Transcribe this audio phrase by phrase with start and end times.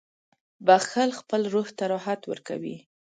[0.65, 2.77] •بخښل خپل روح ته راحت ورکوي.